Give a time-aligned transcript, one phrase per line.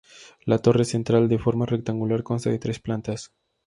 [0.45, 3.31] La torre central, de forma rectangular, consta de tres plantas.